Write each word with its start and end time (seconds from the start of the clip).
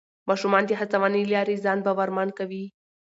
ماشومان 0.29 0.63
د 0.67 0.71
هڅونې 0.79 1.21
له 1.25 1.31
لارې 1.35 1.55
ځان 1.65 1.77
باورمن 1.85 2.29
کوي 2.39 2.63